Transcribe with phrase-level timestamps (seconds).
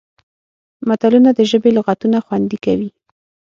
[0.87, 2.89] متلونه د ژبې لغتونه خوندي کوي